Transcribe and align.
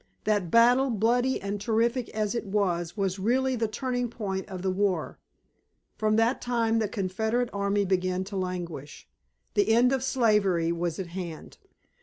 That 0.23 0.49
battle, 0.49 0.89
bloody 0.89 1.39
and 1.39 1.61
terrific 1.61 2.09
as 2.09 2.33
it 2.33 2.47
was, 2.47 2.97
was 2.97 3.19
really 3.19 3.55
the 3.55 3.67
turning 3.67 4.09
point 4.09 4.49
of 4.49 4.63
the 4.63 4.71
war. 4.71 5.19
From 5.95 6.15
that 6.15 6.41
time 6.41 6.79
the 6.79 6.87
Confederate 6.87 7.51
army 7.53 7.85
began 7.85 8.23
to 8.23 8.35
languish. 8.35 9.07
The 9.53 9.69
end 9.71 9.91
of 9.93 10.03
slavery 10.03 10.71
was 10.71 10.97
at 10.97 11.09
hand. 11.09 11.59